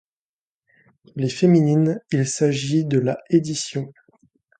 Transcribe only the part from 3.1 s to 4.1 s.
édition.